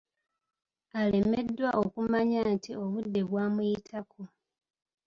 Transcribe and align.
Alemeddwa 1.01 1.69
okumanya 1.83 2.39
nti 2.53 2.71
obudde 2.83 3.21
bwamuyitako. 3.29 4.21